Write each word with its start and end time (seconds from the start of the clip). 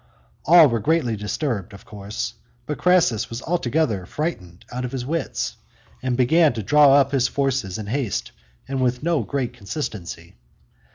All 0.45 0.67
were 0.67 0.79
greatly 0.79 1.15
disturbed, 1.15 1.73
of 1.73 1.85
course, 1.85 2.33
but 2.65 2.79
Crassus 2.79 3.29
was 3.29 3.43
altogether 3.43 4.07
frightened 4.07 4.65
out 4.71 4.83
of 4.83 4.91
his 4.91 5.03
senses, 5.05 5.57
and 6.01 6.17
began 6.17 6.53
to 6.53 6.63
draw 6.63 6.93
up 6.95 7.11
his 7.11 7.27
forces 7.27 7.77
in 7.77 7.85
haste 7.85 8.31
and 8.67 8.81
with 8.81 9.03
no 9.03 9.21
great 9.21 9.53
consistency. 9.53 10.37